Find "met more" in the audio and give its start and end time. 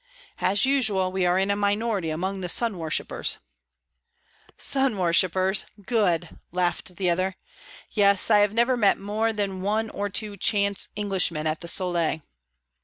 8.75-9.31